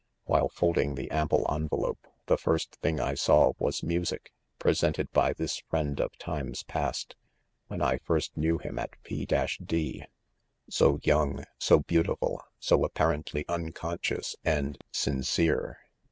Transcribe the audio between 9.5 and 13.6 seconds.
d,— so young— so beautiful— so apparently